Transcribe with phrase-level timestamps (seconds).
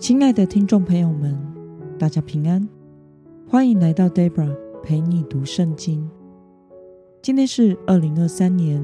[0.00, 1.38] 亲爱的听众朋友们，
[1.98, 2.66] 大家平安，
[3.46, 4.50] 欢迎来到 Debra
[4.82, 6.10] 陪你读圣经。
[7.20, 8.82] 今天是二零二三年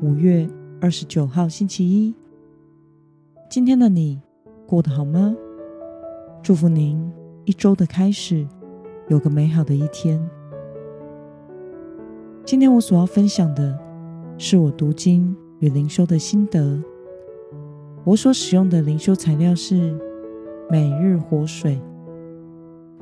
[0.00, 0.48] 五月
[0.80, 2.14] 二十九号，星期一。
[3.50, 4.18] 今天的你
[4.66, 5.36] 过得好吗？
[6.42, 7.12] 祝福您
[7.44, 8.48] 一周的开始
[9.08, 10.18] 有个美好的一天。
[12.46, 13.78] 今天我所要分享的
[14.38, 16.82] 是我读经与灵修的心得。
[18.04, 19.94] 我所使用的灵修材料是
[20.68, 21.80] 每日活水。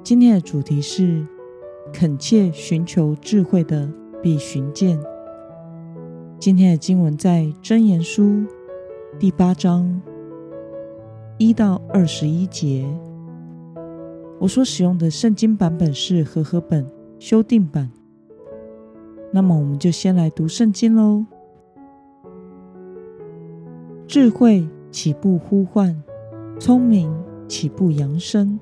[0.03, 1.27] 今天的主题是
[1.93, 3.91] 恳切寻求智慧的
[4.23, 5.01] 必寻见。
[6.39, 8.45] 今天的经文在箴言书
[9.19, 10.01] 第八章
[11.39, 12.87] 一到二十一节。
[14.39, 16.87] 我所使用的圣经版本是和合本
[17.19, 17.91] 修订版。
[19.33, 21.25] 那么，我们就先来读圣经喽。
[24.07, 24.69] 智慧。
[24.91, 26.01] 岂不呼唤？
[26.61, 27.13] 聪明
[27.49, 28.59] 起步扬声？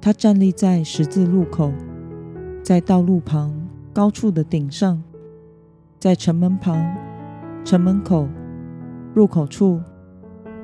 [0.00, 1.72] 他站立在十字路口，
[2.62, 3.52] 在道路旁
[3.92, 5.02] 高处的顶上，
[5.98, 6.96] 在城门旁、
[7.64, 8.28] 城门口、
[9.14, 9.80] 入口处，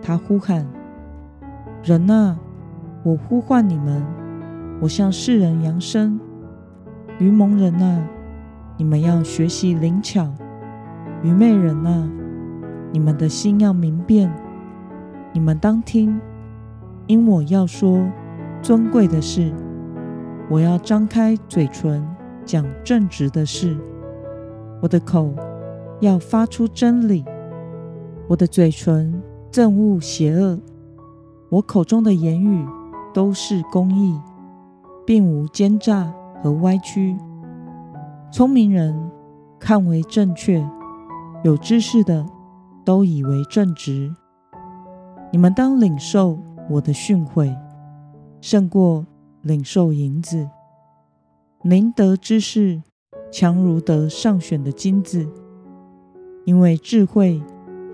[0.01, 0.67] 他呼喊
[1.83, 2.39] ：“人啊，
[3.03, 4.05] 我呼唤你们！
[4.81, 6.21] 我向世人扬声。
[7.19, 8.09] 愚蒙人啊，
[8.77, 10.27] 你们要学习灵巧；
[11.23, 12.09] 愚昧人啊，
[12.93, 14.33] 你们的心要明辨。”
[15.35, 16.21] 你们当听，
[17.07, 18.09] 因我要说
[18.63, 19.53] 尊贵的事，
[20.49, 22.07] 我要张开嘴唇
[22.45, 23.77] 讲正直的事，
[24.81, 25.33] 我的口
[26.01, 27.25] 要发出真理，
[28.29, 30.59] 我的嘴唇憎恶邪恶，
[31.51, 32.67] 我口中的言语
[33.13, 34.19] 都是公义，
[35.05, 37.17] 并无奸诈和歪曲。
[38.31, 39.11] 聪明人
[39.59, 40.67] 看为正确，
[41.45, 42.25] 有知识的
[42.85, 44.15] 都以为正直。
[45.31, 46.39] 你们当领受
[46.71, 47.55] 我的训诲，
[48.41, 49.07] 胜过
[49.43, 50.49] 领受银子。
[51.63, 52.83] 宁得知识，
[53.31, 55.27] 强如得上选的金子，
[56.45, 57.41] 因为智慧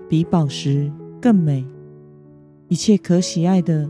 [0.07, 0.91] 比宝石
[1.21, 1.65] 更美。
[2.67, 3.89] 一切可喜爱的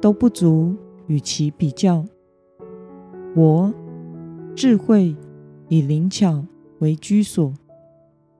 [0.00, 0.74] 都不足
[1.06, 2.04] 与其比较。
[3.36, 3.74] 我
[4.54, 5.16] 智慧
[5.68, 6.44] 以灵巧
[6.78, 7.52] 为居所，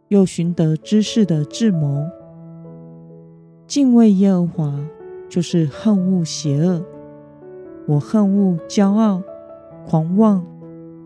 [0.09, 2.05] 又寻得知识的智谋。
[3.67, 4.85] 敬畏耶和华，
[5.29, 6.85] 就是恨恶邪恶。
[7.87, 9.23] 我恨恶骄傲、
[9.87, 10.45] 狂妄、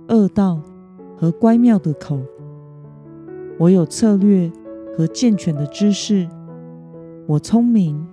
[0.08, 0.60] 恶道
[1.16, 2.20] 和乖谬的口。
[3.58, 4.50] 我有策略
[4.96, 6.28] 和健全的知识。
[7.26, 8.06] 我聪明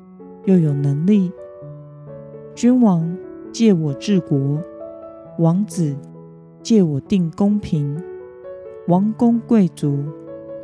[0.46, 1.32] 又有能力。
[2.54, 3.18] 君王
[3.52, 4.60] 借我治国，
[5.40, 5.96] 王子
[6.64, 8.02] 借我定公平，
[8.88, 10.04] 王公贵族，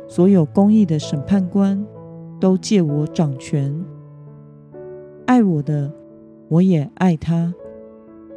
[0.08, 1.86] 所有公义的审判官。
[2.40, 3.72] 都借我掌权，
[5.26, 5.92] 爱我的，
[6.48, 7.52] 我也爱他；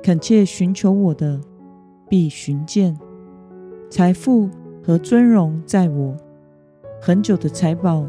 [0.03, 1.41] 恳切寻求我的，
[2.07, 2.97] 必寻见。
[3.89, 4.49] 财富
[4.83, 6.15] 和尊荣在我，
[7.01, 8.05] 恒久的财宝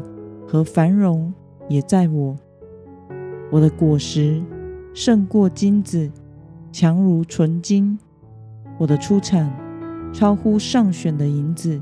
[0.47, 1.33] 和繁荣
[1.67, 2.35] 也在我。
[3.51, 4.41] 我的果实
[4.93, 6.11] 胜过金子，
[6.71, 7.97] 强如纯金；
[8.77, 9.51] 我的出产
[10.13, 11.81] 超乎上选的银子。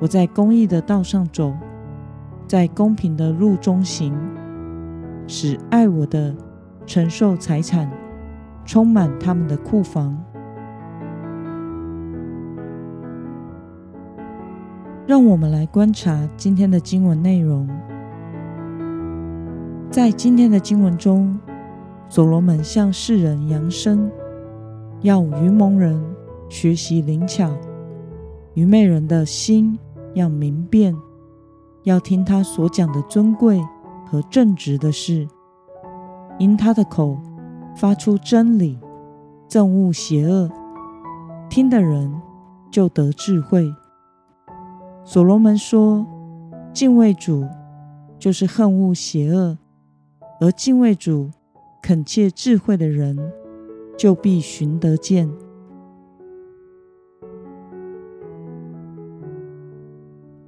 [0.00, 1.52] 我在公义的道上走。
[2.48, 4.12] 在公平的路中行，
[5.26, 6.34] 使爱我的
[6.86, 7.90] 承受财产，
[8.64, 10.16] 充满他们的库房。
[15.06, 17.68] 让我们来观察今天的经文内容。
[19.90, 21.38] 在今天的经文中，
[22.08, 24.10] 所罗门向世人扬声，
[25.00, 26.02] 要愚蒙人
[26.48, 27.50] 学习灵巧，
[28.54, 29.78] 愚昧人的心
[30.14, 30.96] 要明辨。
[31.82, 33.60] 要听他所讲的尊贵
[34.12, 35.26] 和正直的事，
[36.38, 37.18] 因他的口
[37.74, 38.78] 发出真理，
[39.48, 40.50] 憎恶邪恶，
[41.48, 42.12] 听的人
[42.70, 43.72] 就得智慧。
[45.02, 46.06] 所罗门说
[46.74, 47.48] ：“敬畏主
[48.18, 49.56] 就是恨恶邪恶，
[50.42, 51.30] 而敬畏主、
[51.80, 53.18] 恳切智慧的人，
[53.96, 55.26] 就必寻得见。”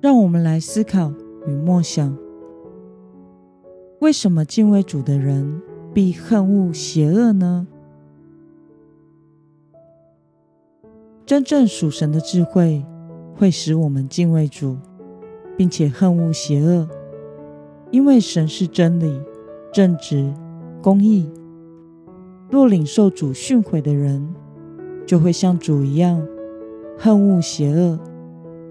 [0.03, 1.11] 让我们来思考。
[1.47, 2.17] 与默想，
[4.05, 5.62] 为什么敬畏主的人
[5.95, 7.67] 必恨恶邪恶呢？
[11.25, 12.85] 真正属神的智慧
[13.35, 14.77] 会使我们敬畏主，
[15.56, 16.87] 并且恨恶邪恶，
[17.91, 19.19] 因为神是真理、
[19.73, 20.31] 正直、
[20.83, 21.27] 公义。
[22.51, 24.35] 若领受主训诲的人，
[25.06, 26.23] 就会像主一样
[26.99, 27.99] 恨恶邪恶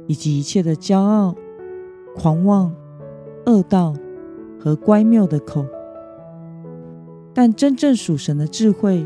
[0.06, 1.34] 以及一切的骄傲。
[2.16, 2.72] 狂妄、
[3.48, 3.96] 恶道
[4.64, 5.66] 和乖谬的口。
[7.34, 9.06] 但真正属神的智慧，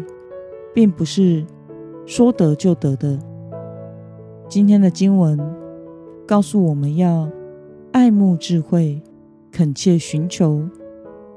[0.71, 1.43] 并不是
[2.05, 3.17] 说得就得的。
[4.47, 5.39] 今天的经文
[6.27, 7.27] 告诉我们要
[7.91, 9.01] 爱慕智慧，
[9.51, 10.61] 恳切寻求，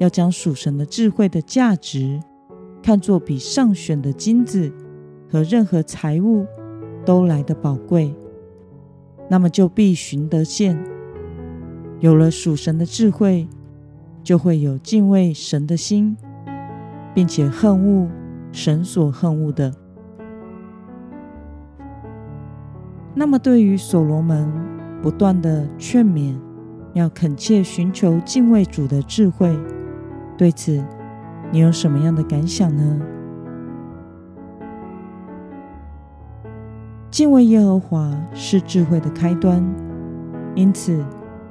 [0.01, 2.21] 要将属神的智慧的价值
[2.83, 4.71] 看作比上选的金子
[5.31, 6.45] 和任何财物
[7.07, 8.15] 都来得宝贵。
[9.31, 10.79] 那么就必寻得见。
[12.01, 13.49] 有了属神的智慧，
[14.23, 16.17] 就会有敬畏神的心。
[17.13, 18.09] 并且恨恶
[18.53, 19.75] 神所恨恶的。
[23.15, 24.49] 那么，对于所罗门
[25.03, 26.37] 不断的劝勉，
[26.95, 29.59] 要恳切寻求敬畏主的智慧，
[30.39, 30.83] 对此
[31.51, 33.01] 你有什么样的感想呢？
[37.11, 39.63] 敬畏耶和华是智慧的开端，
[40.55, 41.05] 因此，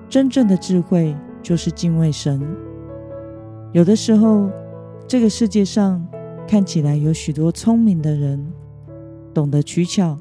[0.07, 2.41] 真正的智慧就是敬畏神。
[3.71, 4.49] 有的时候，
[5.07, 6.05] 这个世界上
[6.47, 8.51] 看起来有许多聪明的人，
[9.33, 10.17] 懂得取巧，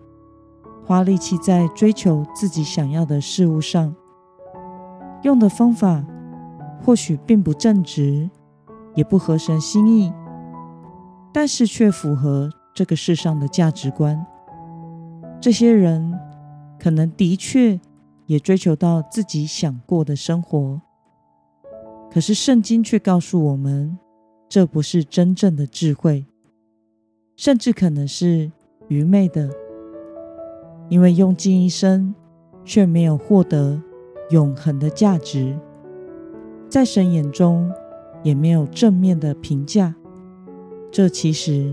[0.84, 3.94] 花力气在追求自己想要的事物上，
[5.22, 6.04] 用的方法
[6.84, 8.28] 或许并不正直，
[8.94, 10.12] 也不合神心意，
[11.32, 14.26] 但是却符合这个世上的价值观。
[15.40, 16.18] 这些人
[16.78, 17.80] 可能的确
[18.26, 20.80] 也追求到自己想过的生活，
[22.18, 23.96] 可是圣经却告诉我们，
[24.48, 26.26] 这不是真正的智慧，
[27.36, 28.50] 甚至可能是
[28.88, 29.48] 愚昧的，
[30.88, 32.12] 因为用尽一生
[32.64, 33.80] 却没有获得
[34.30, 35.56] 永恒的价值，
[36.68, 37.70] 在神眼中
[38.24, 39.94] 也没有正面的评价。
[40.90, 41.72] 这其实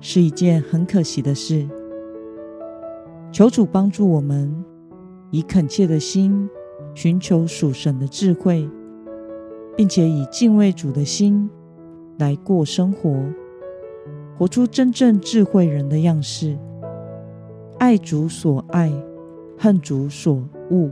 [0.00, 1.68] 是一件很可惜的事。
[3.32, 4.64] 求主帮助我们，
[5.32, 6.48] 以恳切的心
[6.94, 8.70] 寻求属神的智慧，
[9.76, 11.50] 并且以敬畏主的心。
[12.16, 13.12] 来过生活，
[14.38, 16.56] 活出真正智慧人的样式，
[17.80, 18.92] 爱主所爱，
[19.58, 20.90] 恨主所恶，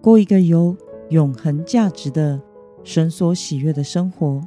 [0.00, 0.76] 过一个有
[1.10, 2.40] 永恒价值的
[2.82, 4.42] 神所喜悦的生活。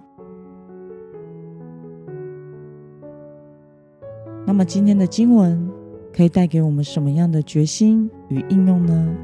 [4.45, 5.71] 那么，今天的经文
[6.13, 9.15] 可以带给我们什么样的决心与应用呢？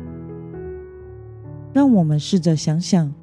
[1.73, 3.13] 让我们试着想想，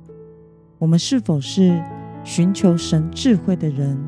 [0.78, 1.82] 我们是否是
[2.22, 3.98] 寻求神智慧的人，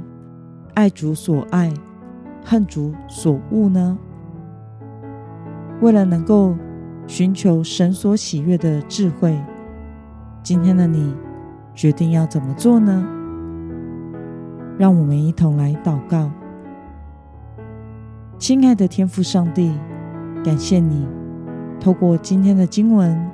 [0.74, 1.72] 爱主所爱，
[2.44, 3.98] 恨主所恶呢？
[5.80, 6.54] 为了能够
[7.08, 9.36] 寻求神所喜悦的智慧，
[10.44, 11.12] 今天的你
[11.74, 13.04] 决定要怎么做呢？
[14.78, 16.30] 让我们一同来祷告。
[18.38, 19.72] 亲爱的天父上帝，
[20.44, 21.04] 感谢你
[21.80, 23.28] 透过今天的经文，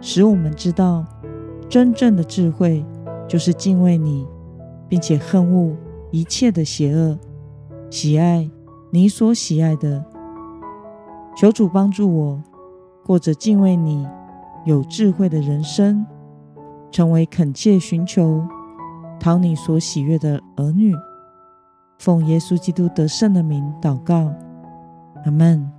[0.00, 1.04] 使我们知道
[1.68, 2.84] 真正的智慧。
[3.28, 4.26] 就是敬畏你，
[4.88, 5.76] 并且恨恶
[6.10, 7.18] 一切的邪恶，
[7.90, 8.50] 喜爱
[8.90, 10.02] 你所喜爱的。
[11.36, 12.42] 求主帮助我，
[13.04, 14.08] 过着敬畏你、
[14.64, 16.06] 有智慧的人生，
[16.90, 18.42] 成为恳切寻求、
[19.20, 20.94] 讨你所喜悦的儿女。
[21.98, 24.32] 奉耶稣基督得胜的名祷告，
[25.26, 25.77] 阿门。